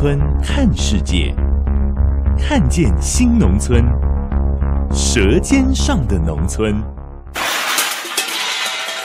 [0.00, 1.34] 村看世界，
[2.38, 3.84] 看见新农村，
[4.94, 6.82] 舌尖上的农村。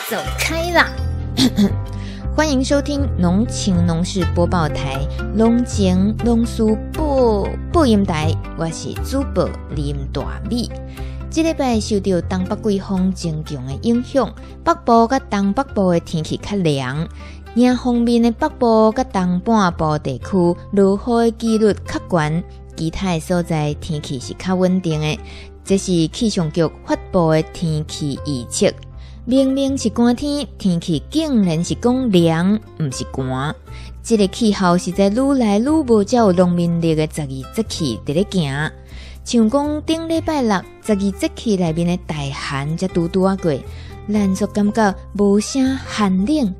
[0.09, 0.89] 走开啦！
[2.33, 6.63] 欢迎收听农情农事播报台农情农事
[6.93, 10.71] 播播音台，我是主播林大米。
[11.29, 17.05] 这礼拜受到东北季风增强的影响，北部和东北部的天气较凉，
[17.55, 22.43] 另方面的北部甲东半部地区落雨的几率较悬，
[22.75, 25.17] 其他所在天气是较稳定的。
[25.63, 28.69] 这是气象局发布的天气预测。
[29.23, 33.55] 明明是寒天，天气竟然是讲凉，毋是寒。
[34.03, 38.71] 这个气候实在愈来愈无照农民历的十二节气伫咧行。
[39.23, 43.57] 像讲顶礼拜六十二节气内面的大寒才拄拄啊过，
[44.11, 46.53] 咱就感觉无啥寒冷。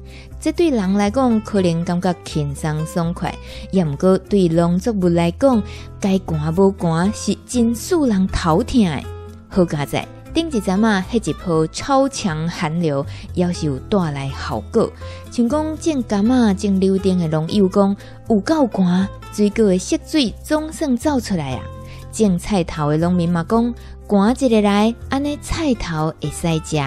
[0.46, 3.34] 这对人来讲可能感觉轻松爽快，
[3.72, 5.64] 也毋过对农作物来讲，
[6.00, 9.04] 该寒无寒是真使人头疼的。
[9.50, 10.08] 好佳哉！
[10.36, 14.88] 顶一阵啊，迄一波超强寒流，要是有带来效果。
[15.32, 17.96] 像讲种柑仔、种柳丁的农友讲，
[18.30, 21.64] 有够寒，水果的色水总算走出来啊！
[22.12, 23.74] 种菜头的农民嘛讲，
[24.08, 26.78] 寒一日来，安尼菜头会使食。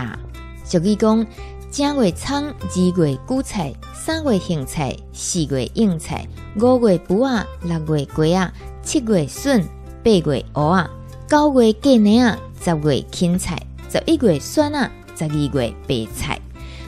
[0.62, 1.26] 俗语讲，
[1.70, 8.52] 正月葱，二月韭菜，三月苋菜，四月应菜，五月卜仔，六月瓜仔，
[8.82, 9.62] 七月笋，
[10.02, 10.90] 八月芋仔，
[11.28, 12.72] 九月芥菜仔。
[12.72, 16.40] 十月芹菜，十一月蒜啊，十二月白菜。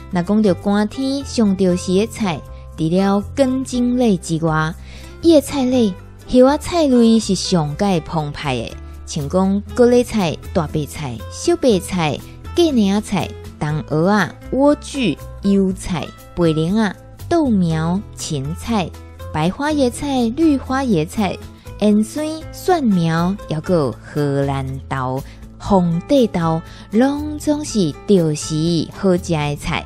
[0.09, 2.41] 那讲到寒天上着时的菜，
[2.75, 4.73] 除了根茎类之外，
[5.21, 5.93] 叶菜类、
[6.27, 8.75] 叶啊菜类是上界澎湃的，
[9.05, 12.19] 像讲各类菜、大白菜、小白菜、
[12.55, 13.29] 芥菜菜、
[13.61, 16.95] 冬蚵啊、莴苣、油菜、白莲啊、
[17.29, 18.89] 豆苗、芹菜、
[19.31, 21.37] 白花椰菜、绿花椰菜、
[21.79, 25.23] 芫荽、蒜苗，还有荷兰豆。
[25.59, 29.85] 红地豆拢总是着时好食的菜。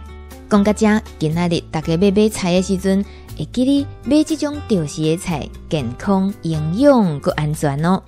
[0.50, 3.04] 讲到这，今仔日大家要买菜的时阵，
[3.38, 8.02] 会记得买这种着时的菜，健康、营养佮安全哦。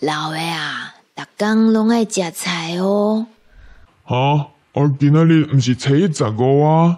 [0.00, 3.26] 老的啊，逐工拢爱食菜哦。
[4.04, 6.96] 哈，我今仔日毋是初十五啊。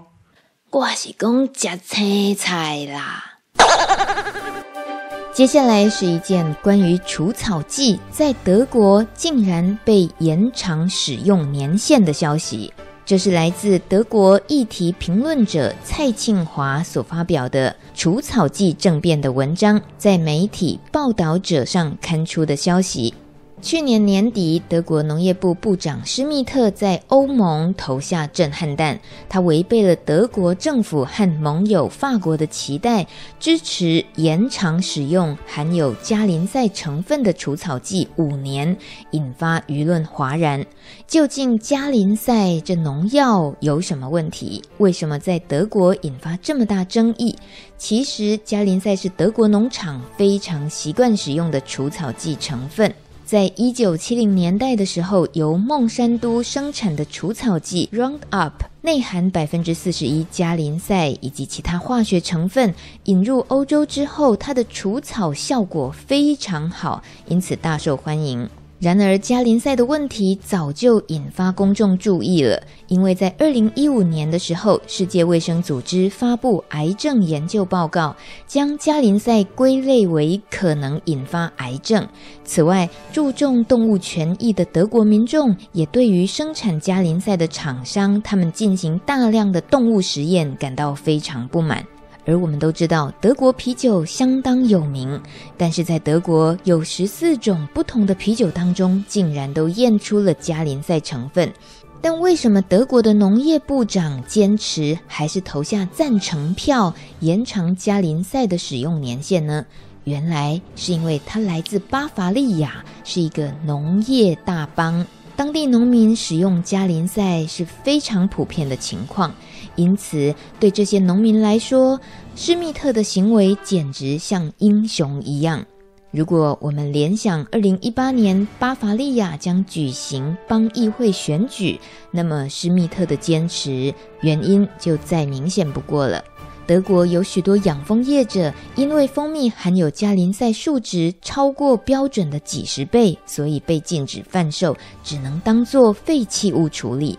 [0.70, 3.24] 我是讲食青菜啦。
[5.32, 12.70] 接下来是一件关于除草剂在德国竟然被延长使用年限的消息。
[13.06, 23.14] 这是来自德国议题评论者蔡庆华所发表的《除草剂政变》的文章，在媒体报道者上刊出的消息。
[23.62, 33.06] 去年年底，德国农业部部长施密特在欧盟投下震撼弹，他违背了德国政府和盟友法国的期待，
[33.38, 38.76] 支持延长使用含有加林赛成分的除草剂五年，
[39.12, 40.66] 引发舆论哗然。
[41.06, 44.60] 究竟加林赛这农药有什么问题？
[44.78, 47.38] 为什么在德国引发这么大争议？
[47.78, 52.92] 其实，加林赛是德国农场非常习惯使用的除草剂成分。
[53.32, 68.46] 在一九七零年代的时候，由孟山都生产的除草剂 Roundup 内含百分之四十一加林赛以及其他化学成分，引入欧洲之后，它的除草效果非常好，因此大受欢迎。
[68.82, 82.04] 然而，加林赛的问题早就引发公众注意了，因为在二零一五年的时候，世界卫生组织发布癌症研究报告，将加林赛归类为可能引发癌症。
[82.44, 91.86] 此外，注重动物权益的德国民众也对于生产加林赛的厂商，他们进行大量的动物实验感到非常不满。
[92.24, 95.20] 而我们都知道，德国啤酒相当有名，
[95.56, 101.52] 但是在德国有十四种不同的啤酒当中，竟然都验出了加林赛成分。
[102.00, 109.64] 但为什么德国的农业部长坚持还是投下赞成票，延长加林赛的使用年限呢？
[110.04, 115.06] 原来是因为他来自巴伐利亚，是一个农业大邦。
[115.36, 119.32] 当地农民使用加林赛是非常普遍的情况，
[119.76, 122.00] 因此对这些农民来说，
[122.34, 125.64] 施密特的行为简直像英雄一样。
[126.10, 131.80] 如果我们联想二零一八年巴伐利亚将举行邦议会选举，
[132.10, 136.22] 那么施密特的坚持原因就再明显不过了。
[136.66, 147.18] 德国有许多养蜂业者，因为蜂蜜含有加林赛数值超过标准的几十倍，所以被禁止贩售，只能当作废弃物处理。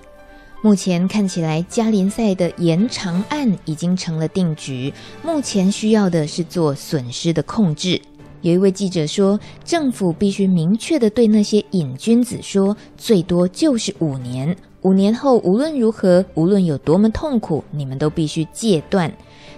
[0.64, 8.02] 目前看起来，加林赛的延长案已经成了定局，目前需要的是做损失的控制。
[8.40, 19.12] 有一位记者说，政府必须明确的对那些瘾君子说，最多就是五年，五年后无论如何，无论有多么痛苦，你们都必须戒断。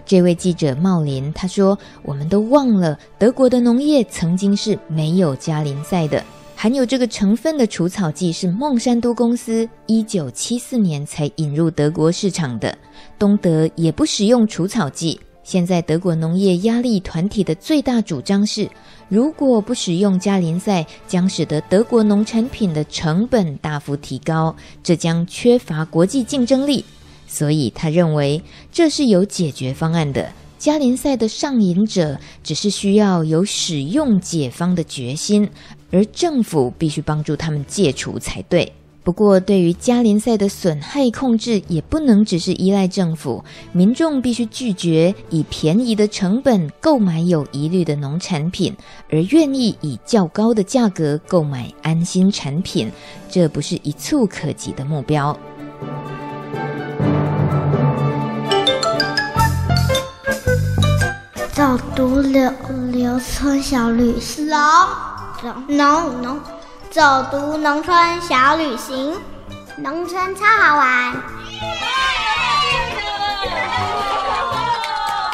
[0.08, 6.24] 这位记者茂林他说：“我们都忘了，德国的农业曾经是没有加林赛的，
[6.56, 12.76] 含有这个成分的除草剂是孟山都公司一九七四年才引入德国市场的。
[13.20, 15.20] 东德也不使用除草剂。
[15.44, 18.68] 现在德国农业压力团体的最大主张是，
[19.10, 26.84] 如果不使用加林赛，将使得德国农产品的成本大幅提高，这将缺乏国际竞争力。”
[27.28, 28.42] 所以他认为
[28.72, 30.32] 这是有解决方案的。
[30.58, 35.48] 加林赛的上瘾者只是需要有使用解方的决心，
[35.92, 38.74] 而政府必须帮助他们戒除才对。
[39.04, 48.76] 不过，对于加林赛的损害控制，也不能只是依赖政府，民众必须拒绝以便宜的成本购买有疑虑的农产品，
[49.12, 52.92] 而愿意以较高的价格购买安心产品。
[53.30, 55.38] 这不是一蹴可及的目标。
[61.54, 62.52] 早读柳
[62.92, 64.48] 柳村小旅行，
[65.46, 65.54] 农
[66.24, 66.40] 农，
[66.90, 69.14] 走读农村小旅行，
[69.78, 71.14] 农村超好玩。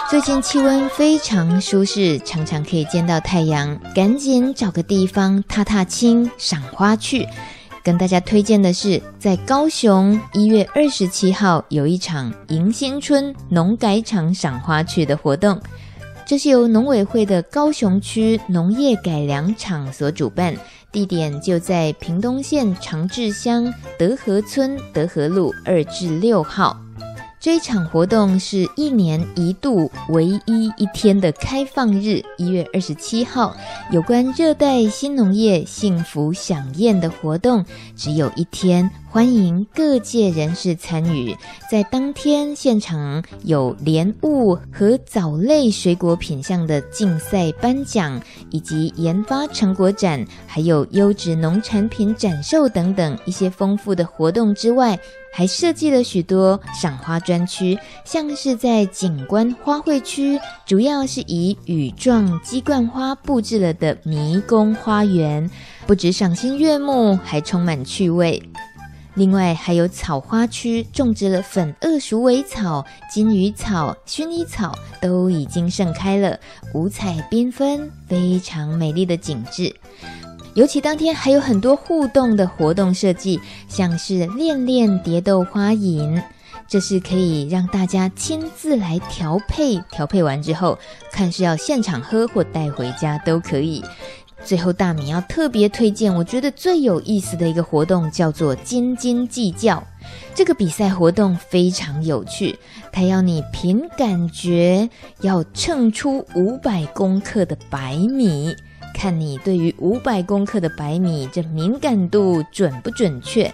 [0.09, 7.25] 最近气温非常舒适，常常可以见到太阳，赶紧找个地方踏踏青、赏花去。
[7.81, 15.57] 跟大家推荐的是，在高雄一月二十七号有一场迎新春农改场赏花去的活动。
[16.31, 20.55] 这是由农委会的高雄区农业改良场所主办，
[20.89, 26.79] 地点就在屏东县长治乡德和村德和路二至六号。
[27.37, 33.53] 这一场活动是一年一度唯一一天的开放日，一月二十七号，
[33.91, 37.65] 有关热带新农业幸福饗宴的活动，
[37.97, 38.89] 只有一天。
[39.11, 41.35] 欢迎各界人士参与，
[41.69, 48.21] 在当天现场有莲雾和藻类水果品相的竞赛颁奖，
[48.51, 54.97] 以及研发成果展，还有优质农产品展售等等一些丰富的活动之外，
[55.33, 65.51] 还设计了许多赏花专区，像是在景观花卉区，主要是以羽状鸡冠花布置了的迷宫花园，
[65.85, 68.41] 不止赏心悦目，还充满趣味。
[69.13, 76.39] 另外还有草花区，种植了粉萼鼠尾草、金鱼草、薰衣草，都已经盛开了，
[76.73, 79.75] 五彩缤纷，非常美丽的景致。
[80.53, 86.21] 尤其当天还有很多互动的活动设计，像是练练蝶豆花饮，
[86.67, 90.77] 这是可以让大家亲自来调配，调配完之后，
[91.11, 93.83] 看是要现场喝或带回家都可以。
[94.43, 99.81] 最后，大米要特别推荐，我觉得最有意思的一个活动叫做“斤斤计较”。
[100.33, 102.57] 这个比赛活动非常有趣，
[102.91, 104.89] 它要你凭感觉
[105.21, 108.55] 要称出五百公克的白米，
[108.93, 113.53] 看你对于五百公克的白米这敏感度准不准确。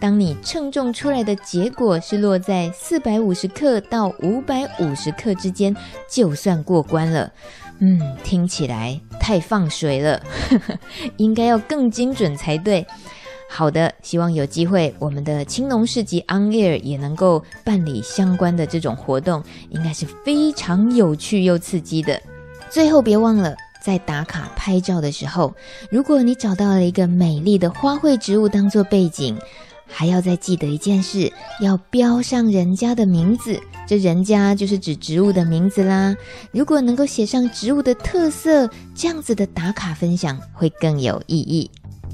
[0.00, 5.74] 当你称重出来的结果是落在四百五十克到五百五十克之间，
[6.10, 7.32] 就算过关了。
[7.84, 10.22] 嗯，听起来太放水了，
[11.18, 12.86] 应该要更精准才对。
[13.50, 22.22] 好的，希望有机会我们的青农市集 On Air 也能够办理相关的这种活动，应该是非常有趣又刺激的。
[22.70, 25.52] 最后别忘了，在打卡拍照的时候，
[25.90, 29.36] 如果你找到了一个美丽的花卉植物当做背景。
[29.92, 31.30] 还要再记得一件事，
[31.60, 33.60] 要标上人家的名字。
[33.86, 36.16] 这人家就是指植物的名字啦。
[36.50, 41.70] 如果能够写上植物的特色，这样子的打卡分享会更有意义。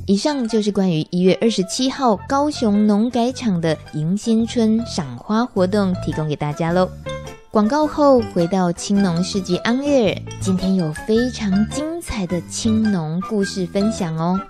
[0.07, 6.89] 以上就是关于一月二十七号高雄农改场的迎新春赏花活动，提供给大家喽。
[7.51, 14.41] 广告后回到青农市集 On Air，今天有非常精彩的青农故事分享哦。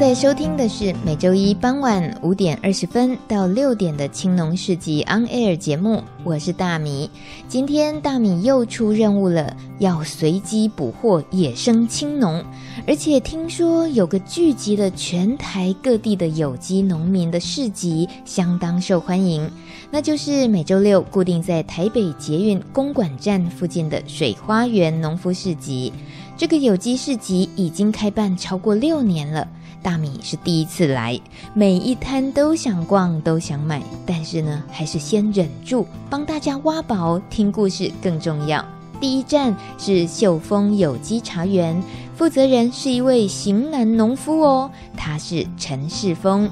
[0.00, 7.08] 在收听的是每周一傍晚五点二十分到六点的青农市集 On Air 节目，我是大米。
[7.48, 12.44] 今天大米又出任务了，要随机捕获野生青农，
[12.88, 19.48] 而且听说有个聚集了全台各地的有机农民的市集，相当受欢迎。
[19.92, 25.92] 那就是每周六固定在台北捷运公馆站附近的水花园农夫市集。
[26.36, 29.46] 这个有机市集已经开办超过六年了。
[29.82, 31.20] 大米是第一次来，
[31.52, 38.64] 每一摊都想逛，都想买，但是呢，还是先忍住，帮大家挖宝，听故事更重要。
[39.00, 41.80] 第一站是秀峰有机茶园，
[42.16, 46.50] 负责人是一位型男农夫哦，他是陈世峰。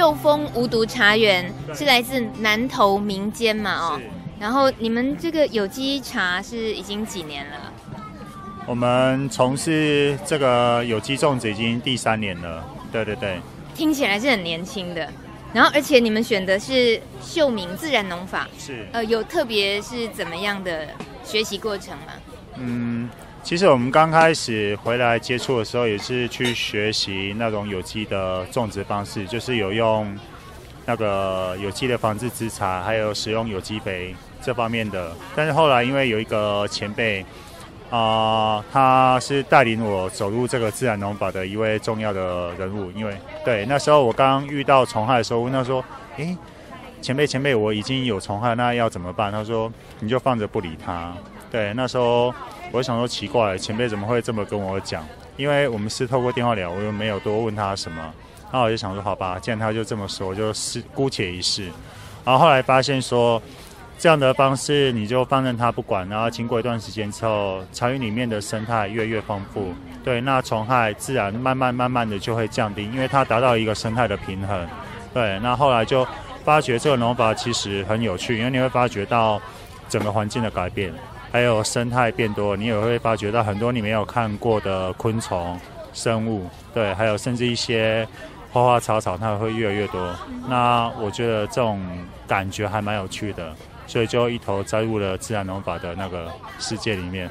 [0.00, 3.70] 是秀峰无毒茶园，是来自南投民间嘛？
[3.74, 4.00] 哦。
[4.38, 7.70] 然后你们这个有机茶是已经几年了？
[8.66, 12.64] 我们从事这个有机种植已经第三年了。
[12.90, 13.38] 对对对，
[13.74, 15.06] 听起来是很年轻的。
[15.52, 20.88] 然后而且你们选的是秀明自然农法，是呃有特别是怎么样的
[21.22, 22.12] 学习过程吗？
[22.56, 23.06] 嗯，
[23.42, 30.16] 其实我们刚开始回来接触的时候，也是去学习那种有机的种植方式，就是有用
[30.86, 34.14] 那个有机的防治资材，还有使用有机肥。
[34.42, 37.22] 这方面的，但是后来因为有一个前辈，
[37.90, 42.90] 啊、他是带领我走入这个自然农法的一位重要的人物。
[42.92, 45.84] 因为对那时候我刚遇到虫害的时候，问他说
[46.16, 46.34] ：“诶，
[47.02, 49.70] 前辈前辈，我已经有虫害，那要怎么办？”他说
[50.00, 51.12] ：“你就放着不理他。”
[51.50, 52.34] 对，那时候
[52.72, 55.04] 我想说奇怪，前辈怎么会这么跟我讲？
[55.36, 58.00] 因为我们是透过电话聊，我又没有多问他什么。
[58.50, 61.64] 然后我就想说，好吧，既然他就这么说，就试姑且一试。
[62.24, 63.40] 然后后来发现说。
[64.02, 74.66] 这样的方式，你就放任他不管，然后经过一段时间之后，茶园里面的生态越越丰富，对，那虫害自然慢慢慢慢的就会降低，因为它达到一个生态的平衡，
[75.12, 76.08] 对，那后来就
[76.42, 79.38] 发觉这个农法其实很有趣，因为你会发觉到
[79.86, 80.90] 整个环境的改变，
[81.32, 85.58] 还有生态变多，你也会发觉到很多你没有看过的昆虫、
[85.92, 88.06] 生物，对，还有甚至一些
[88.52, 90.14] 花花草草，它会越来越多，
[90.48, 91.80] 那我觉得这种
[92.26, 93.54] 感觉还蛮有趣的。
[93.86, 97.28] 所以就一头栽入了自然农法的那个世界里面。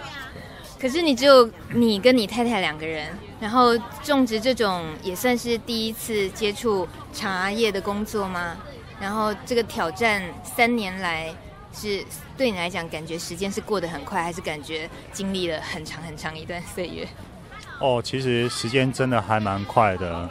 [0.78, 3.08] 可是你只有你跟你太太两个人，
[3.40, 8.58] 然后种植这种也算是第一次接触茶叶的工作吗？
[9.00, 11.34] 然后这个挑战三年来
[11.80, 12.04] 是
[12.38, 17.08] 对你来讲，感觉时间是过得很快，还是感觉经历了很长很长一段岁月？
[17.80, 20.30] 哦，其实时间真的还蛮快的。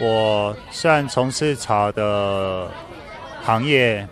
[0.00, 2.70] 我虽然从事茶的
[3.42, 4.08] 行业。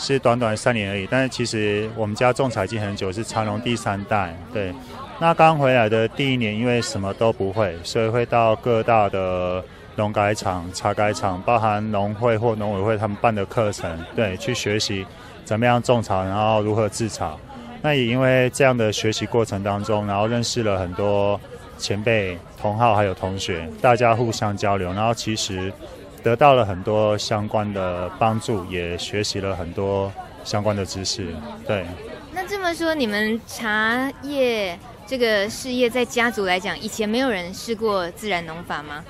[0.00, 4.32] 是短短三年而已，但是其实我们家种茶已经很久，是茶农第三代。
[4.52, 4.72] 对，
[5.18, 9.60] 那刚回来的第一年，因为什么都不会，所以会到各大的
[9.96, 15.04] 农改场、茶改场，包含农会或农委会他们办的课程，对，去学习
[15.48, 17.34] 怎么样种草，然后如何制茶。
[17.80, 21.40] 那也因为这样的学习过程当中，然后认识了很多
[21.78, 25.72] 前辈、同好还有同学，大家互相交流，然后其实。
[26.20, 30.12] 得到了很多相关的帮助，也学习了很多
[30.44, 31.28] 相关的知识。
[31.64, 31.86] 对，
[32.32, 34.76] 那这么说，你们茶叶
[35.06, 39.02] 这个事业在家族来讲，以前没有人试过自然农法吗？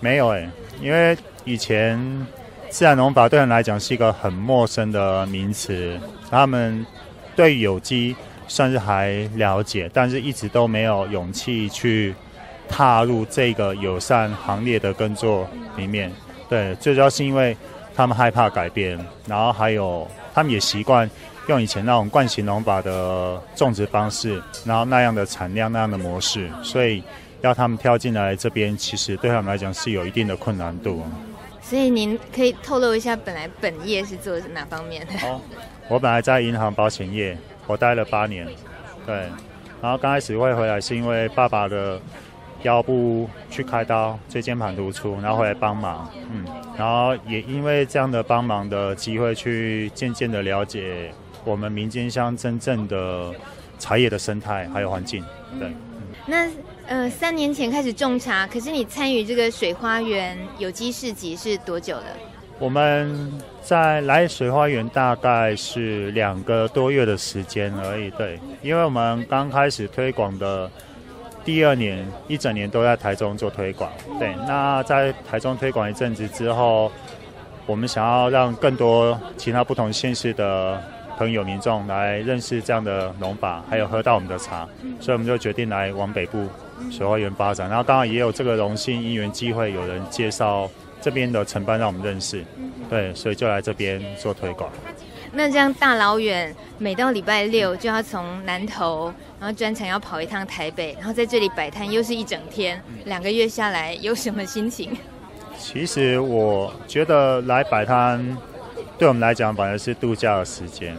[0.00, 0.50] 没有哎，
[0.82, 1.96] 因为以前
[2.70, 5.98] 自然农法对人来讲是一个很陌生的名词，
[6.30, 6.86] 他们
[7.34, 8.14] 对有机
[8.46, 12.14] 算是还了解，但是一直都没有勇气去
[12.68, 16.12] 踏入这个友善行列的耕作里面。
[16.48, 17.56] 对，最主要是因为
[17.96, 21.10] 他们害怕改变，然后还有他们也习惯
[21.48, 27.02] 用以前那种惯性农法的种植方式，然后那样的产量、那样的模式，所以
[27.40, 31.02] 要他们跳进来这边，其实对他们来讲是有一定的困难度。
[31.68, 35.12] 所以您可以透露一下，本来本业是做哪方面的？
[35.26, 35.40] 哦，
[35.88, 38.46] 我本来在银行保险业，我待了八年，
[39.04, 39.14] 对，
[39.82, 42.00] 然后刚开始会回来是因为爸爸的。
[42.64, 46.44] 腰部去开刀，椎间盘突出，然后回来帮忙，嗯，
[46.76, 53.32] 然后也因为这样的帮忙的机会，去渐渐的了解我们民间乡真正的
[53.78, 55.24] 茶叶的生态还有环境。
[55.60, 56.48] 对，嗯、那
[56.88, 62.04] 呃，三年前开始种茶，可是你参与这个水花园有机市集是多久了？
[62.58, 63.30] 我们
[63.60, 68.10] 在来水花园大概是两个多月的时间而已。
[68.12, 70.70] 对，因为我们刚开始推广的。
[71.44, 74.34] 第二年一整年都在台中做推广，对。
[74.46, 76.92] 那在台中推广一阵子之后，
[77.64, 80.82] 我们想要让更多其他不同县市的
[81.18, 84.66] 朋友民众来认识这样的农法，还有喝到我们的茶，
[85.00, 86.46] 所以我们就决定来往北部
[86.92, 87.68] 水花园发展。
[87.68, 90.70] 然后当然也有这个荣幸因缘机会，有人介绍
[91.02, 92.44] 这边的承办让我们认识，
[92.88, 94.70] 对，所以就来这边做推广。
[95.32, 104.96] 那这样大老远，每到礼拜六就要从南投，然后专程要跑一趟台北，然后在这里摆摊又是一整天，两个月下来有什么心情？
[105.58, 108.24] 其实我觉得来摆摊，
[108.98, 110.96] 对我们来讲反而是度假的时间。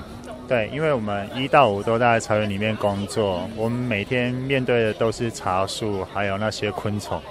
[0.47, 7.21] 对，因为我们一到五都在茶园里面工作，我们每天面对的都是茶树，还有那些昆虫，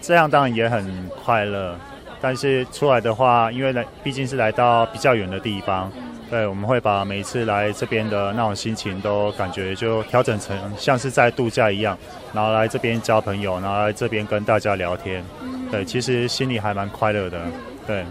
[0.00, 1.76] 这样当然也很快乐。
[2.20, 5.92] 但是出来的话，因为来毕竟是来到比较远的地方。
[6.28, 11.96] 对，我们会把每次来这边的那种心情都感觉就调整成像是在度假一样，
[12.32, 15.22] 然后来这边交朋友，然后来这边跟大家聊天。
[15.70, 17.40] 对，其实心里还蛮快乐的。
[17.86, 18.04] 对，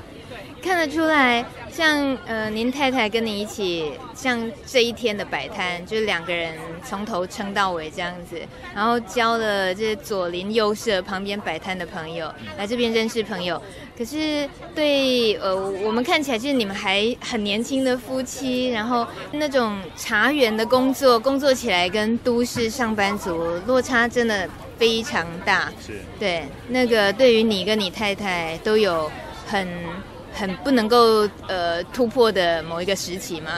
[0.62, 1.44] 看得出来，
[1.76, 6.54] 像呃您太太跟你一起，像这一天的摆摊，就是两个人
[6.86, 8.40] 从头撑到尾这样子，
[8.74, 13.62] 然后交了这左邻右舍旁边摆摊的朋友，来这边认识朋友。
[13.98, 15.54] 可是对呃，
[15.84, 25.70] 我们看起来就是你们还很年轻的夫妻，然后那种茶园的工作，工作起来跟都市上班族落差真的非常大。
[25.86, 29.12] 是，对，那个对于你跟你太太都有
[29.46, 29.68] 很
[30.36, 33.52] 很不能够呃突破的某一个时期吗？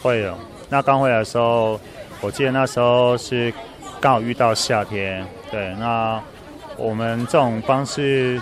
[0.00, 0.38] 会有。
[0.70, 1.78] 那刚回来的时候，
[2.20, 3.52] 我记得那时候是
[4.00, 5.26] 刚好遇到夏天。
[5.50, 6.18] 对，那
[6.76, 8.40] 我们这种方式。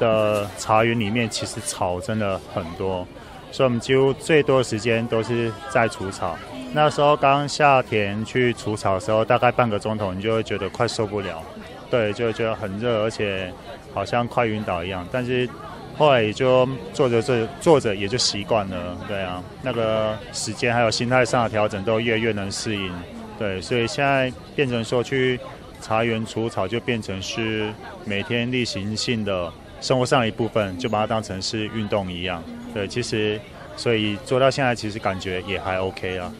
[0.00, 3.06] 的茶园里面其实草真的很多，
[3.52, 6.36] 所以我们几乎最多的时间都是在除草。
[6.72, 11.40] 那时候刚下田去除草的时候，大概半个钟头，你就会觉得快受不了，
[11.88, 13.52] 对，就觉得很热，而且
[13.94, 15.06] 好像快晕倒一样。
[15.12, 15.48] 但是
[15.96, 22.92] 后来也就做着做做着也就习惯了，对啊，那个时间还有心态上的调整都越来越能适应，
[23.38, 25.38] 对，所以现在变成说去
[25.80, 27.72] 茶园除草就变成是
[28.04, 29.52] 每天例行性的。
[29.80, 32.42] 生活上的一部分，就把它当成是运动一样。
[32.72, 33.38] 对，其实
[33.76, 36.32] 所以做到现在，其实感觉也还 OK 啊。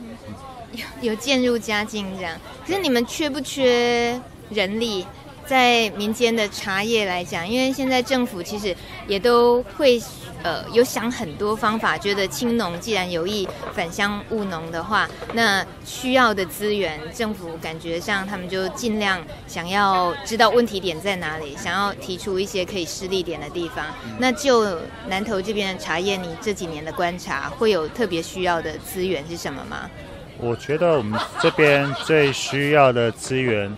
[0.72, 5.04] 有有渐入佳境这样，可是你们缺不缺人力？
[5.46, 8.74] 在民间的茶叶来讲，因为现在政府其实
[9.06, 10.00] 也都会。
[10.44, 23.86] 呃，有想很多方法，觉得青农既然有意返乡务农的话，那需要的资源，政府感觉上他们就尽量想要知道问题点在哪里，想要提出一些可以施力点的地方。
[24.18, 24.78] 那就
[25.08, 29.88] 南投这边的茶叶，你这几年的观察，会有特别需要的资源是什么吗？
[30.36, 33.74] 我觉得我们这边最需要的资源，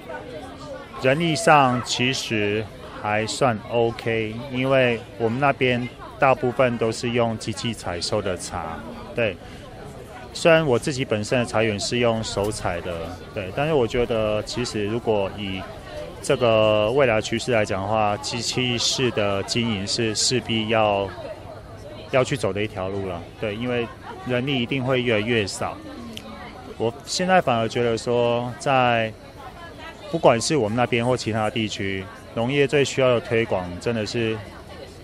[1.03, 2.65] 人力上其实
[3.03, 5.89] 还算 OK，因为我们那边。
[6.19, 8.79] 大部分都是用机器采收的茶，
[9.15, 9.37] 对。
[10.33, 12.91] 虽然我自己本身的茶园是用手采的，
[13.35, 15.61] 对，但是我觉得其实如果以
[16.23, 21.07] 这个未来趋势来讲的话，机器式的经营是势必要
[22.13, 23.87] 要去走的一条路了，对，因为
[24.27, 25.77] 人力一定会越来越少。
[26.79, 29.13] 我现在反而觉得说，在
[30.11, 34.37] 不管是我们那边或其他地区，农业最需要的推广真的是。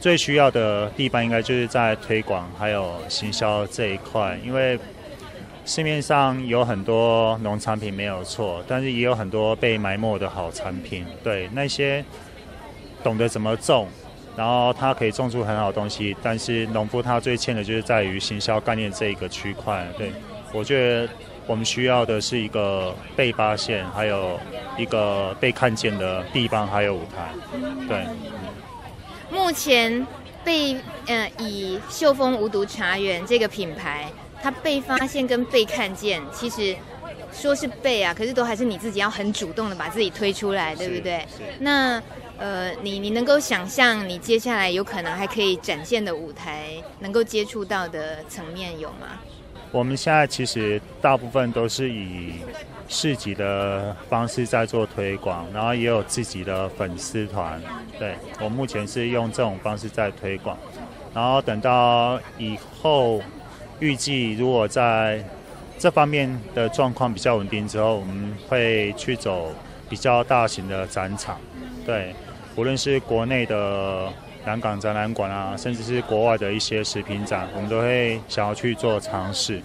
[0.00, 4.76] 最需要的地方应该就是在推广还有行销这一块，因为
[5.64, 11.06] 市面上有很多农产品没有错，但是也有很多被埋没的好产品。
[11.22, 12.04] 对，那些
[13.04, 13.86] 懂得怎么种，
[14.36, 19.86] 然后它可以种出很好的东西，但是农夫他最欠的就是在于行销概念这一个区块。
[19.96, 20.10] 对，
[20.52, 21.08] 我觉得
[21.46, 24.38] 我们需要的是一个被发现，还有
[24.78, 27.32] 一个被看见的地方，还有舞台。
[27.88, 28.06] 对。
[29.30, 30.06] 目前
[30.44, 30.76] 被
[31.06, 34.10] 呃以秀峰无毒茶园这个品牌，
[34.42, 36.76] 它被发现跟被看见，其实
[37.32, 41.26] 说是被啊，可是都还是你自己要很主动的把自己推出来，对不对？
[41.58, 42.00] 那
[42.38, 49.18] 呃，你你能够想象你接下来有可能还可以展现的舞台，能够接触到的层面有吗？
[49.72, 52.34] 我们现在其实大部分都是以
[52.88, 57.58] 市集的方式在做推广，然后也有自己的粉丝团。
[57.98, 60.58] 对，我目前是用这种方式在推广，
[61.14, 63.22] 然后等到以后
[63.80, 65.24] 预计如果在
[65.78, 69.54] 这方面的状况比较稳定之后，我们会去走
[69.88, 71.40] 比较大型的展场。
[71.86, 72.14] 对，
[72.56, 74.12] 无论是国内的。
[74.44, 79.62] 南港展览馆啊，甚至是国外的一些食品展，我们都会想要去做尝试。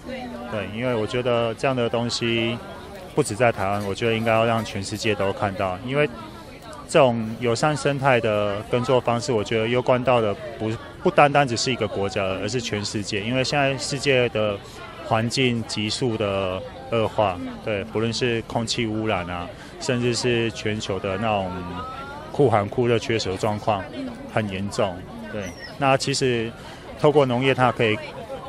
[0.50, 2.56] 对，因为我觉得这样的东西
[3.14, 5.76] 不止在台湾，我觉得应该要让全世界都看到。
[5.84, 6.08] 因为
[6.88, 10.70] 这种友善生态的耕作方式，我觉得攸关到的不
[11.02, 13.20] 不单单只是一个国家，而是全世界。
[13.20, 14.56] 因为现在世界的
[15.04, 16.62] 环境急速的
[16.92, 19.46] 恶化，对，不论是空气污染啊，
[19.80, 21.50] 甚至是全球的那种
[22.38, 23.82] 酷寒酷热缺水的状况
[24.32, 24.96] 很严重，
[25.32, 25.42] 对。
[25.76, 26.48] 那其实
[26.96, 27.98] 透过农业，它可以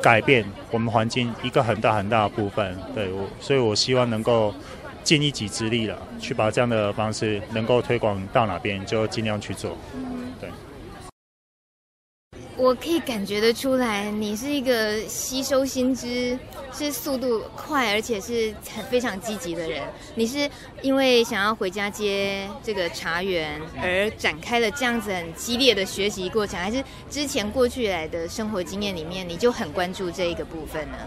[0.00, 4.54] 改变我们环境一个很大很大的部分，对我，所以我希望能够
[5.02, 9.76] 尽一己之力了，去把这样的方式能够推广到哪边就尽量去做。
[12.60, 16.38] 我可以感觉得出来，你是一个吸收新知
[16.74, 19.82] 是速度快，而且是很非常积极的人。
[20.14, 20.48] 你是
[20.82, 30.98] 因为想要回家接这个茶园而展开了这样子很激烈的学习过程，还是之前过去来的生活经验里面你就很关注这一个部分呢？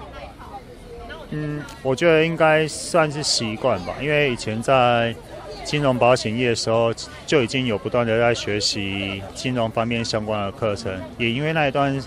[1.30, 5.16] 嗯，我觉得应该算是习惯吧，因为以前在。
[5.64, 6.94] 金融保险业的时候，
[7.26, 12.02] 就已经有不断的在学习金融方面相关的课程，也因为那一段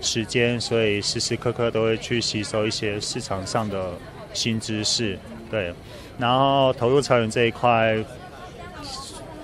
[0.00, 3.90] 时间，所以时时刻刻都会去吸收一些市场上的
[4.32, 5.18] 新知识。
[5.50, 5.74] 对，
[6.18, 7.96] 然后投入茶园这一块，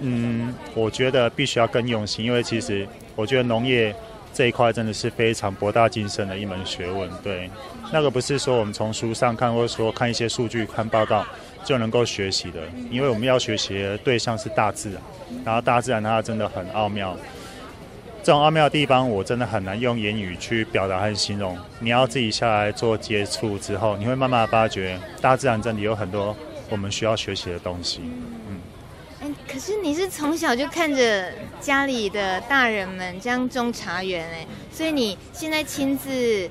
[0.00, 3.94] 嗯，我觉得必须要更用心，因为其实我觉得农业
[4.36, 7.08] 这一块真的是非常博大精深的一门学问。
[7.22, 7.50] 对，
[7.90, 11.24] 那个不是说我们从书上看，或者说看一些数据、看报告。
[11.64, 12.60] 就能够学习的，
[12.92, 15.02] 因为我们要学习的对象是大自然，
[15.44, 17.16] 然后大自然它真的很奥妙，
[18.22, 21.58] 这种奥妙的地方我真的很难用言语去表达和形容。
[21.80, 26.36] 你要自己下来做接触之后，你会慢慢发觉大自然真的有很多
[26.70, 28.00] 我们需要学习的东西。
[29.46, 36.50] 可是你是从小就看着家里的大人们这样种茶园哎，所以你现在亲自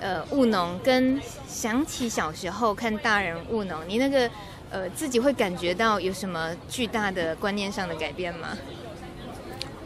[0.00, 4.30] 呃务农，跟想起小时候看大人务农，你那个。
[4.68, 8.48] 呃，自己会感觉到有什么巨大的观念上的改变吗？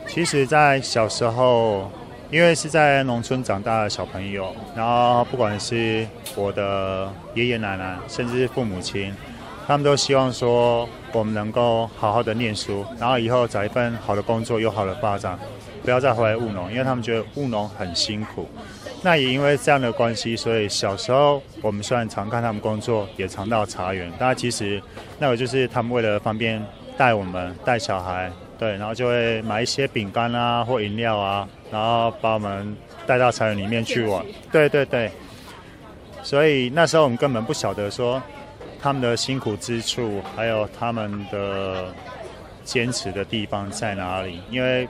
[0.08, 1.92] 其实，在小时候，
[2.30, 9.14] 因为是在农村长大的小朋友，然后不管是我的爷爷奶奶，甚至是父母亲，
[9.70, 15.38] 他们都希望说我们能够好好的念书，然后以后找一份好的工作，有好的发展，
[15.84, 18.48] 不要再回来务农，因为他们觉得务农很辛苦。
[19.04, 24.82] 那也因为这样的关系，所以小时候我们虽然常看他们工作，也常到茶园，但其实
[25.20, 26.60] 那个就是他们为了方便
[26.98, 28.28] 带我们带小孩，
[28.58, 34.26] 对，然后就会买一些饼干啊或饮料啊，然后把我们带到茶园里面去玩。
[34.50, 35.12] 对对对，
[36.24, 38.20] 所以那时候我们根本不晓得说
[38.82, 41.94] 他们的辛苦之处，还有他们的
[42.64, 44.40] 坚持的地方在哪里。
[44.50, 44.88] 因为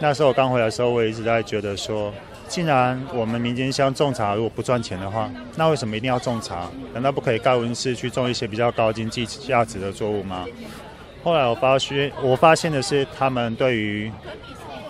[0.00, 2.12] 那时候我刚回来的时候，我一直在觉得说。
[2.48, 6.68] 既然我们民间乡种茶如果不赚钱的话，那为什么一定要种茶？
[6.92, 10.44] 难道不可以盖温室去种一些比较高经济价值的作物吗？
[11.24, 14.12] 后来我发现，我发现的是他们对于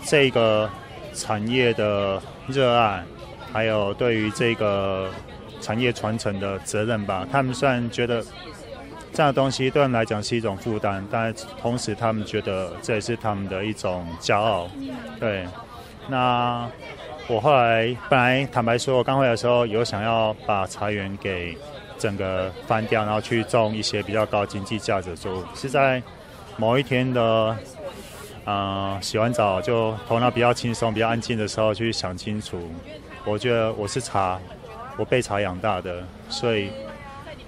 [0.05, 0.69] 这个
[1.15, 3.05] 产业的热爱，
[3.53, 5.09] 还有对于这个
[5.63, 7.27] 产业传承的责任吧。
[7.33, 8.23] 他们虽然觉得
[9.15, 14.69] 这样的东西对他们来讲是一种负担，但同时他们觉得这也是他们的一种骄傲。
[15.19, 15.47] 对，
[16.09, 16.69] 那。
[17.29, 21.57] 我后来本来坦白说，我刚回来的时候有想要把茶园给
[21.97, 25.45] 整个翻掉，然后去种一些比较高经济价值的作物。
[25.55, 26.03] 是在
[26.57, 27.57] 某一天的，
[28.45, 32.69] 呃，洗完澡就头脑比较轻松、比较安静的时候去想清楚。
[33.25, 34.39] 我觉得我是茶，
[34.97, 36.71] 我被茶养大的，所以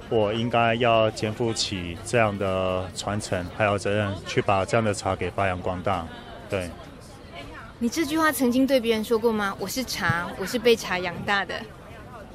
[0.09, 6.07] 我应该要肩负起这样的传承还有责任，去把这样的茶给发扬光大。
[6.49, 6.71] 对。
[7.79, 9.55] 你这句话曾经对别人说过吗？
[9.59, 11.55] 我是茶，我是被茶养大的。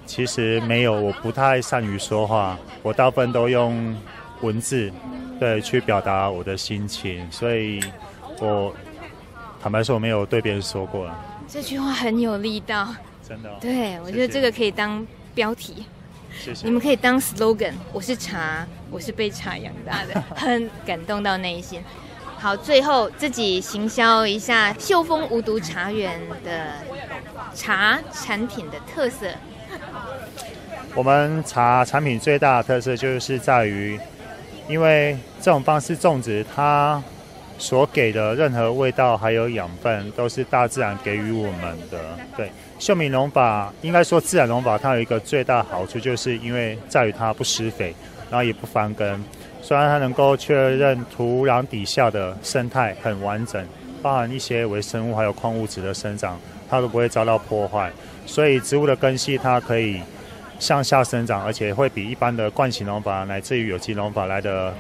[0.06, 3.96] 其实没有，我不太善于说话，我大部分都用
[4.42, 4.92] 文字，
[5.40, 7.30] 对，去表达我的心情。
[7.32, 7.80] 所以，
[8.40, 8.74] 我
[9.62, 11.10] 坦白说，我没有对别人说过。
[11.48, 12.94] 这句话很有力道，
[13.30, 13.58] 真的哦。
[13.62, 15.86] 对，我觉得这个可以当标题。
[16.38, 16.66] 谢谢。
[16.66, 21.82] 你们可以当 slogan：我是茶，我是被茶养大的， 很感动到内心。
[22.38, 26.74] 好，最后自己行销一下秀峰无毒茶园的
[27.54, 29.28] 茶产品的特色。
[30.96, 34.00] 我们茶产品最大的特色就是在于，
[34.68, 37.04] 因为这种方式种植，它
[37.58, 42.18] 所给的任何味道还有养分，都是大自然给予我们的。
[42.38, 47.94] 对，秀明农法应该说自然农法，它有一个最大好处，就是因为在于它不施肥，
[48.32, 49.22] 然后也不翻耕。
[49.62, 53.64] 虽然它能够确认土壤底下的生态很完整，
[54.02, 56.40] 包含一些微生物还有矿物质的生长，
[56.70, 57.92] 它都不会遭到破坏。
[58.26, 60.02] 所以植物的根系它可以
[60.58, 64.74] 向下生长，而且会比一般的惯行农法乃至于有机农法来的，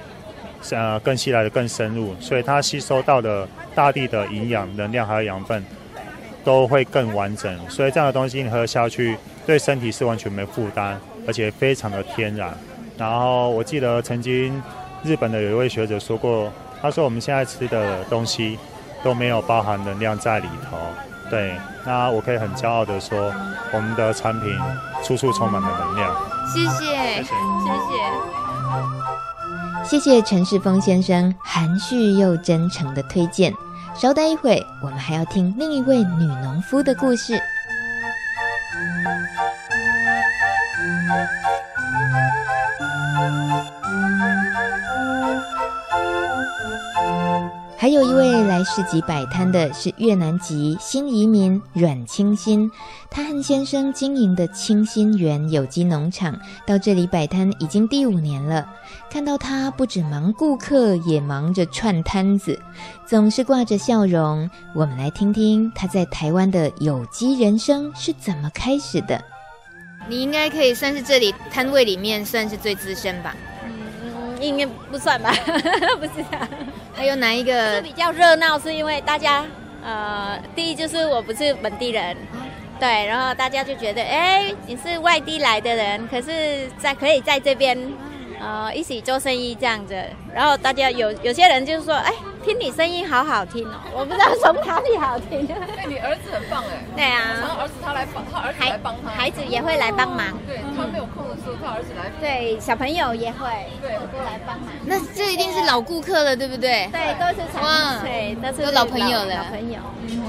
[0.72, 2.16] 呃，根系来的更深入。
[2.22, 5.62] 所以它吸收到的大地的营养、能量还有养分
[6.44, 7.70] 都会更完整。
[7.70, 11.00] 所以这样的东西你喝下去，对身体是完全没负担。
[11.28, 12.52] 而且非常的天然。
[12.98, 14.60] 然后我记得曾经
[15.04, 18.58] 日本的有一位学者说过，他说我们现在吃的东西
[19.04, 20.78] 都没有包含能量在里头。
[21.30, 23.32] 对，那我可以很骄傲的说，
[23.72, 24.58] 我们的产品
[25.04, 26.16] 处处充满了能量。
[26.52, 27.30] 谢谢，谢谢，
[29.86, 30.00] 谢谢。
[30.00, 33.54] 谢谢陈世峰先生含蓄又真诚的推荐。
[34.02, 37.38] 稍待一会，我们还要听另一位女农夫的故事。
[47.90, 52.70] 还有一位来市集摆摊的是越南籍新移民阮清新，
[53.10, 58.64] 他和先生经营的清新园有机农场到这里摆摊已经第五年了。
[59.10, 62.62] 看到他不止忙顾客，也忙着串摊子，
[63.08, 64.48] 总是挂着笑容。
[64.76, 69.20] 我们来听听他在台湾的有机人生是怎么开始的。
[70.08, 73.36] 你应该可以算是这里摊位里面算是最资深吧？
[74.40, 75.32] 嗯，应该不算吧？
[76.00, 76.48] 不是啊。
[76.96, 78.58] 还有哪一个是比较热闹？
[78.58, 79.46] 是因为大家，
[79.84, 82.18] 呃，第一就是我不是本地人，
[82.80, 87.78] 对，然后大家就觉得，哎，你是外地来的人，可是在可以在这边。
[88.40, 89.96] 呃，一起做生意这样子，
[90.34, 92.12] 然后大家有有些人就是说，哎，
[92.44, 95.46] 听你声音好好听哦， 我不知道从哪里好听。
[95.46, 96.84] 对，你儿子很棒哎。
[96.96, 97.38] 对啊。
[97.42, 99.10] 然后儿子他来帮，他儿子来帮他。
[99.12, 100.26] 孩子也会来帮忙。
[100.48, 102.10] 对，他没有空的时候，他儿子来。
[102.20, 103.50] 对，小朋友也会。
[103.82, 104.70] 对，都来帮忙。
[104.86, 106.90] 那这一定是老顾客了，对不对？
[106.92, 109.36] 对，都是常对，都是老朋友了。
[109.36, 109.80] 老朋友。
[110.08, 110.24] 嗯。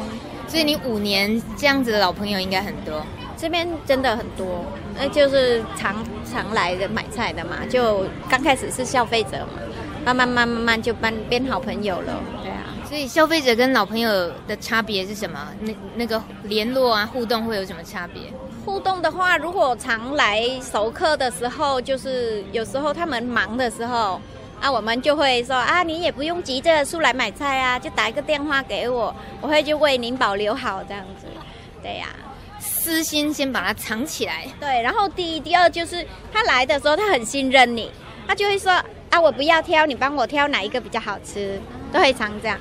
[0.48, 3.06] 所以你五年这样子的老朋友应该很多。
[3.40, 5.96] 这边真的很多，那就是常
[6.30, 9.62] 常来的买菜的嘛，就刚开始是消费者嘛，
[10.04, 12.64] 慢慢慢慢慢就变变好朋友了，对啊。
[12.86, 15.48] 所以消费者跟老朋友的差别是什么？
[15.60, 18.22] 那那个联络啊，互动会有什么差别？
[18.66, 24.20] 互动的话，如果常来熟客的时候，就是有时候他们忙的时候，
[24.60, 31.26] 啊，我们就会说啊，你也不用急着出来买菜啊，就打一个电话给我，我会就为您保留好这样子，
[31.82, 32.28] 对呀、啊。
[32.60, 34.82] 私心先把它藏起来，对。
[34.82, 37.90] 然后第一、第二就是他来的时候，他很信任你，
[38.28, 38.70] 他就会说
[39.08, 42.58] 啊，我不要挑，你帮我挑哪一个比较好吃，都会常这样。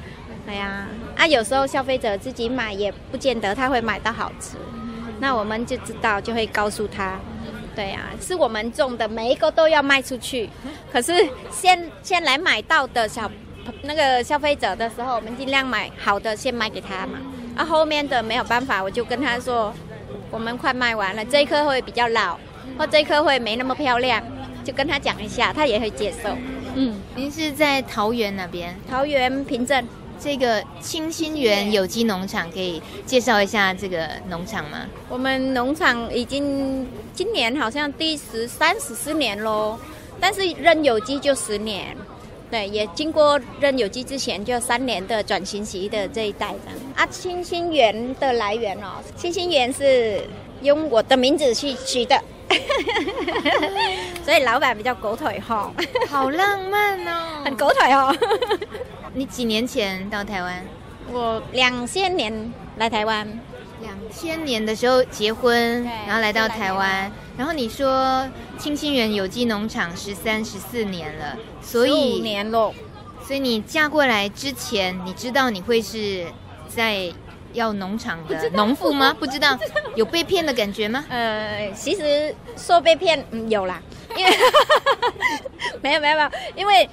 [0.47, 4.55] 哎呀，啊，有时候消费者自己买也不见得他会买到好吃，
[5.19, 7.19] 那我们就知道，就会告诉他，
[7.75, 10.49] 对呀，是我们种的，每一个都要卖出去。
[10.91, 11.13] 可是
[11.51, 13.29] 先先来买到的小
[13.83, 17.19] 那个消费者的时候，我们尽量买好的先卖给他嘛。
[17.55, 19.73] 啊，后面的没有办法，我就跟他说。
[20.31, 22.37] 我们快卖完了，这一颗会比较老，
[22.77, 24.21] 或这一颗会没那么漂亮，
[24.63, 26.29] 就跟他讲一下，他也会接受。
[26.75, 28.75] 嗯，您是在桃园那边？
[28.89, 29.87] 桃园平镇
[30.19, 34.85] 这个清新园有机农场，可以介绍一下这个农场吗？
[35.09, 39.79] 我们农场已经今年好像第十三、十四年喽，
[40.19, 41.97] 但是认有机就十年。
[42.51, 46.57] 对，也经过任有机之前就三年的转型期的这一代的
[46.95, 50.21] 啊，清新园的来源哦，清新园是
[50.63, 52.19] 用我的名字去取的，
[54.25, 55.71] 所以老板比较狗腿哈，
[56.09, 58.15] 好浪漫哦，很狗腿哦。
[59.13, 60.65] 你几年前到台湾？
[61.11, 63.27] 我两千年来台湾。
[64.09, 67.11] 两千年的时候结婚，然后来到台湾。
[67.37, 72.73] 然后你说清新园有机农场十三、十四年了，所以五年喽。
[73.25, 76.25] 所以你嫁过来之前，你知道你会是
[76.67, 77.11] 在
[77.53, 79.13] 要农场的农妇吗？
[79.17, 79.57] 不知道，
[79.95, 81.05] 有被骗的感觉吗？
[81.09, 83.79] 呃，其实说被骗，嗯，有啦，
[84.17, 84.31] 因为
[85.81, 86.89] 没有没有没有，因为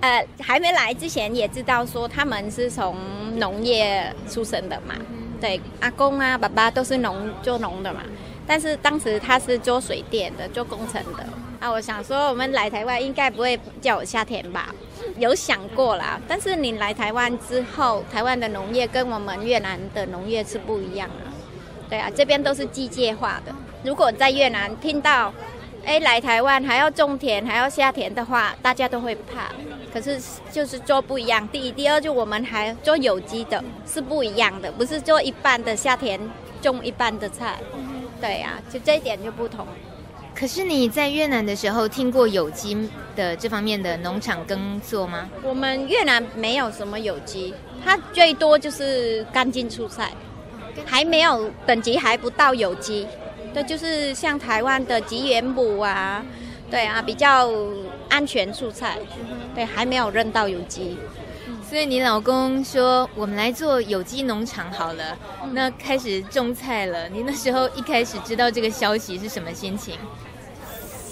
[0.00, 2.96] 呃还没来之前也知道说他们是从
[3.38, 4.96] 农业出生的嘛。
[5.40, 8.00] 对，阿公啊、爸爸都是农做农的嘛，
[8.46, 11.24] 但是当时他是做水电的，做工程的。
[11.60, 14.74] 啊，我想说我们来台湾应该不会叫我夏田吧？
[15.16, 21.30] 有想过啦，但是你来台湾之后，台湾的农业跟我们越南的农业是不一样的。
[21.88, 23.52] 对啊，这边都是机械化的。
[23.84, 25.32] 如果在越南听到，
[25.88, 29.50] 哎，来台湾还要种田，还要下田的话，大家都会怕。
[29.90, 30.20] 可是
[30.52, 31.48] 就是做不一样。
[31.48, 36.20] 第一、第二，就我们还做有机的，是不一样的，不是做一般的下田
[36.60, 37.58] 种一般的菜。
[38.20, 39.66] 对呀、啊，就这一点就不同。
[40.34, 42.76] 可是你在越南的时候听过有机
[43.16, 45.26] 的这方面的农场耕作吗？
[45.42, 50.12] 我们越南没有什么有机，它最多就是干净蔬菜，
[50.84, 53.06] 还没有等级还不到有机。
[53.54, 56.24] 对，就是像台湾的吉原母啊，
[56.70, 57.50] 对啊，比较
[58.08, 58.98] 安全蔬菜，
[59.54, 60.98] 对，还没有认到有机。
[61.68, 65.16] 所以你老公说我们来做有机农场好了，
[65.52, 67.08] 那开始种菜了。
[67.10, 69.98] 你那时候一开始知道这个消息是什么心情？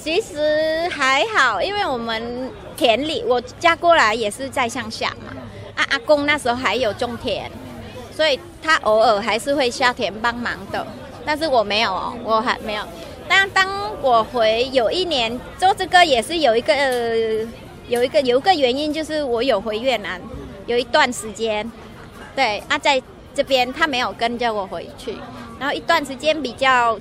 [0.03, 5.33] 其实还好，因为我们田里我嫁过来也是在乡下嘛。
[5.75, 7.51] 啊，阿公那时候还有种田，
[8.15, 10.87] 所以他偶尔还是会下田帮忙的。
[11.27, 12.83] 但是我没有哦，我还没有。
[13.29, 13.69] 但当
[14.01, 17.49] 我回有一年做这个，也是有一个、呃、
[17.89, 20.21] 有一个有一个原因，就是我有回越南
[20.67, 21.69] 有一段时间。
[22.37, 23.03] 对啊，在
[23.35, 25.17] 这边他没有跟着我回去，
[25.59, 26.97] 然后一段时间比较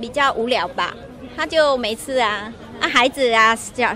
[0.00, 0.94] 比较无聊吧。
[1.36, 3.92] 他就没事啊，啊孩子啊，小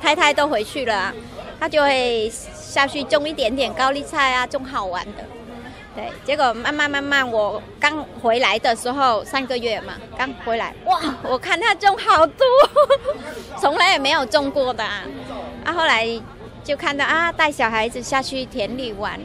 [0.00, 1.14] 太太都回去了，
[1.58, 5.24] 他就会下去种一点点高丽菜啊，种好玩的。
[5.94, 12.44] 对，结果慢慢慢慢，我刚回来的时候三个月嘛，刚回来，哇，我看他种好多，
[13.60, 15.02] 从来也没有种过的啊。
[15.64, 16.08] 啊，后来
[16.64, 19.20] 就看到啊，带小孩子下去田里玩，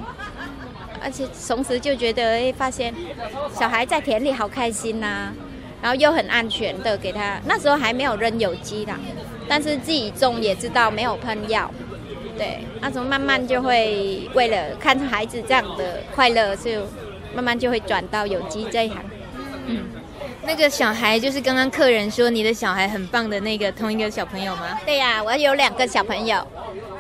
[1.02, 2.94] 而且同时就觉得，哎，发现
[3.58, 5.34] 小孩在田里好开心呐、啊。
[5.80, 8.92] 然后又很安全的给他，那时候还没有扔有机的，
[9.48, 11.72] 但是自己种也知道没有喷药，
[12.38, 16.82] 对，那时候慢慢就会为了看孩子这样的快乐，就
[17.34, 18.98] 慢慢就会转到有机这一行。
[19.66, 19.84] 嗯，
[20.44, 24.80] 那个小孩就是刚刚客人说你的小孩很棒的那个同一个小朋友吗？
[24.86, 26.46] 对呀、啊，我有两个小朋友，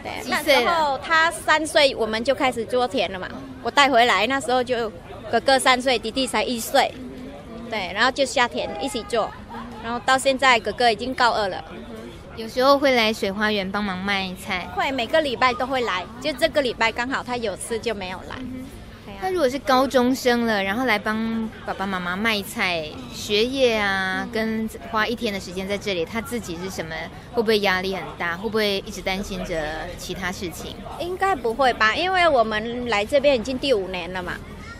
[0.03, 3.27] 对，那时候他三岁，我们就开始做田了嘛，
[3.63, 4.91] 我带回来那时候就
[5.31, 6.91] 哥哥三岁，弟弟才一岁。
[7.69, 9.29] 对，然后就下田一起做，
[9.83, 11.61] 然后到现在哥哥已经高二了，
[12.37, 18.35] 有时候会来水花园帮忙卖菜，会每个礼拜都会来，就这个礼拜刚好他有事就没有来。
[19.19, 26.93] 他如果是高中生了，然后来帮爸爸妈妈卖菜，学业啊，跟花一天的时间在这里，他自己是什么？
[27.33, 28.37] 会不会压力很大？
[28.37, 30.75] 会不会一直担心着其他事情？
[30.99, 34.33] 应该不会吧，因为我们来这边已经第五年了嘛。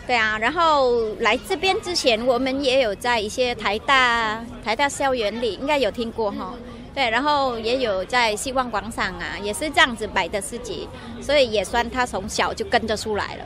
[0.06, 0.92] 对啊，然后
[1.22, 6.54] 来这边之前，我们也有在一些台大台大校园里，应该有听过哈。
[6.98, 10.90] 对，然后也有在希望广场啊，也是这样子摆的市集，
[11.22, 13.44] 所以也算他从小就跟着出来了。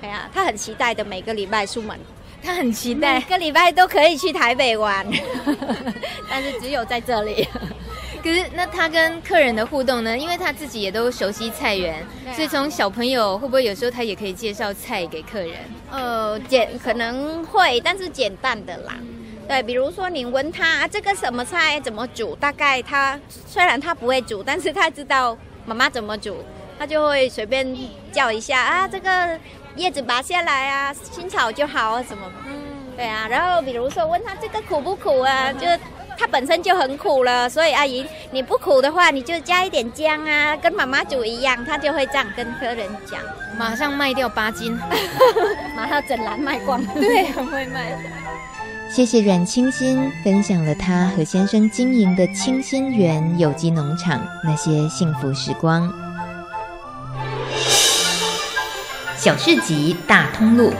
[0.00, 1.98] 对啊，他很期待的每个礼拜出门，
[2.40, 5.04] 他很期待每个礼拜都可以去台北玩，
[6.30, 7.48] 但是只有在这里。
[8.22, 10.16] 可是，那他跟客人的互动呢？
[10.16, 15.56] 因为他自己也都熟悉菜园，啊、所以从小朋友会不会有时候他也可以介绍菜给客人？
[15.90, 18.94] 呃，简可能会，但是简单的啦。
[19.48, 26.36] 对，比如说你问他、啊、这个什么菜怎么煮，大概他虽然他不会煮，但是他知道妈妈怎么煮，
[26.78, 27.76] 他就会随便
[28.12, 29.38] 叫一下啊，这个
[29.76, 32.30] 叶子拔下来啊，清炒就好啊什么。
[32.46, 32.52] 嗯，
[32.96, 33.26] 对啊。
[33.28, 35.66] 然后比如说问他这个苦不苦啊，就。
[36.16, 43.20] 它本身就很苦了，所以阿姨你不苦的话，你就加一点姜啊，跟妈妈煮一样，他就会这样跟客人讲，
[43.58, 44.78] 马上卖掉八斤，
[45.74, 47.98] 马上整篮卖光， 对，很会卖。
[48.94, 55.92] 谢谢阮清新分享了她和先生经营的清新园有机农场那些幸福时光。
[59.16, 60.72] 小市集大通路，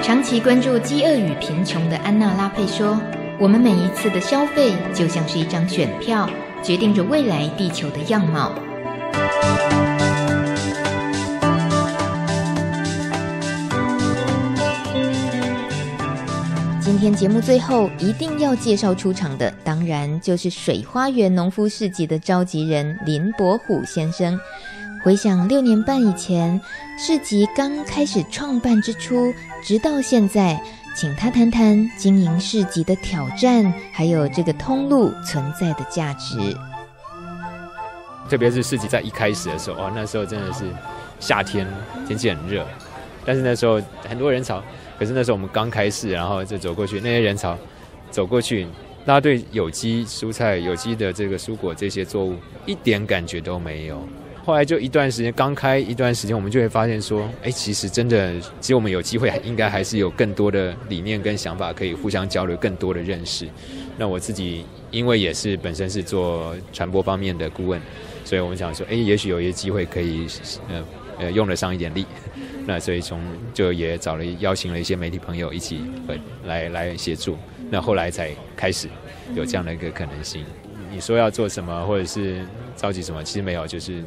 [0.00, 2.96] 长期关注饥饿与贫穷的安娜拉佩说。
[3.40, 6.30] 我们每一次的消费就像是一张选票，
[6.62, 8.52] 决定着未来地球的样貌。
[17.00, 24.36] 今天节目最后一定要介绍出场的，当然就是水花园农夫市集的召集人林伯虎先生。
[25.04, 26.60] 回想六年半以前，
[26.98, 29.32] 市集刚开始创办之初，
[29.62, 30.60] 直到现在。
[30.96, 36.36] 请他谈谈经营市集的挑战，还有这个通路存在的价值。
[38.28, 40.64] 特别是市集在一开始的时候，哇，那时候真的是
[41.20, 41.64] 夏天，
[42.08, 42.66] 天气很热，
[43.24, 44.60] 但是那时候很多人潮。
[44.98, 47.56] 可是那时候我们刚开市，然后就走过去，那些人潮
[48.10, 48.66] 走过去，
[49.06, 52.34] 大家对有机蔬菜、有机的这个蔬果这些作物
[52.66, 54.02] 一点感觉都没有。
[54.44, 63.46] 后来就一段时间，刚开一段时间，我们就会发现说，哎，其实真的，其实我们有机会，应该还是有更多的理念跟想法可以互相交流，更多的认识。
[63.98, 67.78] 那我自己因为也是本身是做传播方面的顾问，
[68.24, 70.26] 所以我们想说，哎，也许有一些机会可以，
[70.70, 70.82] 呃
[71.18, 72.06] 呃，用得上一点力。
[72.66, 73.20] 那所以从
[73.54, 75.80] 就也找了邀请了一些媒体朋友一起
[76.44, 77.36] 来来协助。
[77.70, 78.88] 那后来才开始
[79.34, 80.44] 有这样的一个可能性。
[80.90, 82.40] 你说要做什么，或者是
[82.74, 84.02] 召集什么，其实没有，就是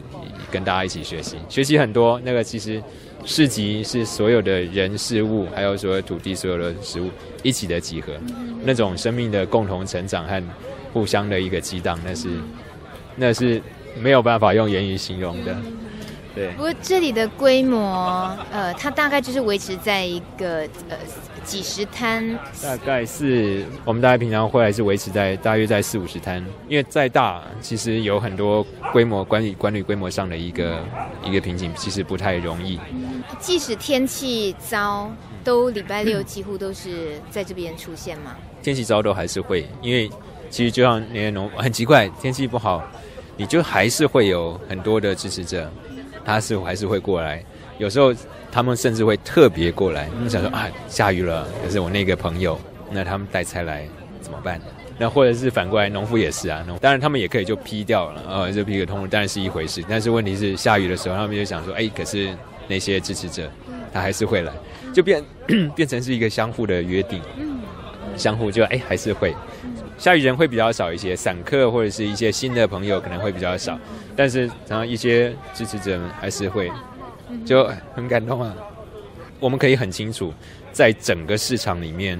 [0.49, 2.20] 跟大家一起学习，学习很多。
[2.26, 2.82] 那个其实
[3.24, 7.09] 市集是所有的人事物，还有所有土地、所有的食物
[7.43, 8.14] 一起的集合，
[8.64, 10.43] 那种生命的共同成长和
[10.91, 12.30] 互相的一个激荡，那是
[13.16, 13.62] 那是
[14.01, 15.55] 没有办法用言语形容的。
[16.36, 16.49] 对。
[16.51, 20.97] 不过这里的规模，呃，它大概就是维持在一个呃
[21.43, 22.38] 几十摊。
[22.61, 30.84] 大概是我们大概平常会还是维持在大约在四五十摊，因为再大其实有很多规模管理管理规模上的一个
[31.23, 32.79] 一个瓶颈，其实不太容易。
[33.39, 35.11] 即使天气糟，
[35.43, 38.36] 都礼拜六几乎都是在这边出现嘛？
[38.61, 40.09] 天气糟都还是会，因为
[40.49, 42.84] 其实就像那些农很奇怪，天气不好，
[43.38, 45.71] 你就还是会有很多的支持者，
[46.26, 47.43] 他是还是会过来。
[47.78, 48.13] 有时候
[48.51, 52.59] 他们甚至会特别过来，想说啊，下雨了，可是我那个朋友，
[52.91, 53.88] 那他们带菜来
[54.22, 54.61] 怎么办？
[54.97, 59.84] 那或者是反过来，农夫也是啊，当然他们也可以就批掉了，呃，就批个通路，当然是一回事。
[59.89, 62.30] 但是问题是下雨的时候，他们就想说，哎，可是
[62.67, 63.49] 那些支持者
[63.91, 64.53] 他还是会来，
[64.93, 65.24] 就变
[65.76, 67.22] 变成是一个相互的约定。
[68.17, 69.34] 相互就哎还是会，
[70.01, 73.77] 下雨人会比较少一些，散客或者是一些新的朋友可能会比较少，
[74.15, 76.71] 但是然后一些支持者们还是会，
[77.45, 78.51] 就很感动啊。
[79.39, 80.33] 我们可以很清楚，
[80.71, 82.19] 在整个市场里面，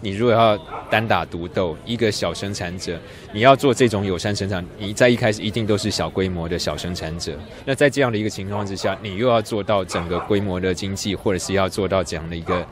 [0.00, 0.56] 你如果要
[0.90, 2.98] 单打独斗，一个小生产者，
[3.32, 7.36] 你要做这种友善生产，你在一开始一定都是小规模的小生产者。
[7.64, 12.66] 那在这样的一个情况之下，你又要做到整个规模的经济，或者是要做到这样的一个。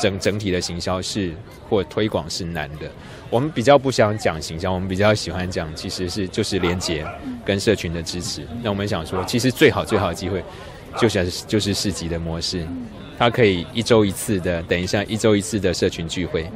[0.00, 1.34] 整整体的行销是
[1.68, 2.88] 或推广是难的，
[3.30, 7.04] 我们比较不想讲行销，我们比较喜欢讲其实是就是连接
[7.44, 8.46] 跟社群的支持。
[8.62, 10.40] 那我们想说，其实最好最好的机会，
[10.96, 12.66] 就是就是市集的模式，
[13.18, 16.50] 它可以一周一次的，等一下一周一次的社群聚会，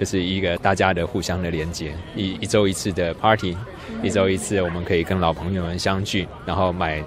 [0.00, 3.56] 就是一个大家的互相的连接，一一周一次的 party，
[4.02, 7.02] 一周一次我们可以跟老朋友们相聚，然后买，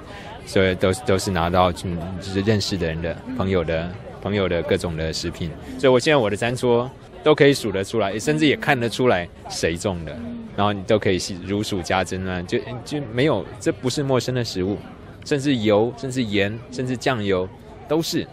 [0.45, 3.89] 所以都都是拿到嗯就是认识的人的朋友的。
[4.21, 6.87] 朋友的各种的食品，所以我现在我的餐桌
[7.23, 10.11] 都可以数得出来，甚至也看得出来谁种的，
[10.55, 14.77] 然后你都可以如数家珍啊，就就没有，这不是陌生的食物，
[15.25, 17.47] 甚至油，甚至盐，甚至酱油
[17.87, 18.27] 都是，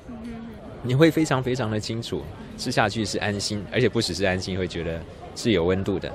[0.83, 2.23] 你会非常非常的清楚，
[2.57, 5.01] 吃下去是安心，而且不只是安心，会觉得
[5.35, 6.13] 是有温度的，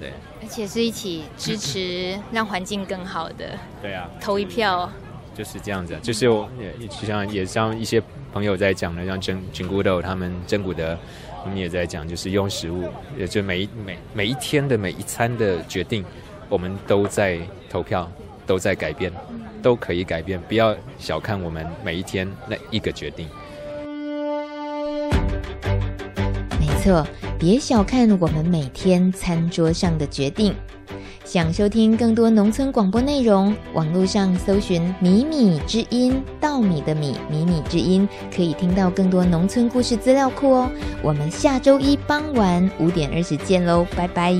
[0.00, 4.90] 对，而且是一起支持让环境更好的，对啊，投一票。
[5.34, 8.02] 就是这样子，就是我也就像也像一些
[8.34, 10.94] 朋友在讲的，像真真骨豆他们真古德，
[11.42, 12.86] 我们也在讲，就是用食物，
[13.16, 16.04] 也就每一每每一天的每一餐的决定，
[16.50, 17.40] 我们都在
[17.70, 18.06] 投票，
[18.46, 19.10] 都在改变，
[19.62, 23.28] 都可以改变，不要小看我们每一天那一个决定。
[26.58, 27.06] 没错，
[27.38, 30.54] 别小看我们每天餐桌上的决定。
[31.24, 40.70] 想收听更多农村广播内容，网络上搜寻“米米之音”，稻米的米，米米之音，可以听到更多农村故事资料库哦。
[41.02, 44.34] 我们下周一傍晚五点二十见喽，拜拜。